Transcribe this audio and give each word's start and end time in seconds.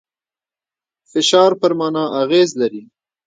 فشار 1.11 1.51
پر 1.59 1.71
مانا 1.79 2.03
اغېز 2.21 2.49
لري. 2.61 2.83